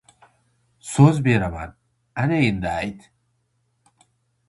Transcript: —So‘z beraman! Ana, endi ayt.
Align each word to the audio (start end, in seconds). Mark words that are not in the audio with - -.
—So‘z 0.91 1.17
beraman! 1.27 1.71
Ana, 2.25 2.37
endi 2.51 2.71
ayt. 2.81 3.01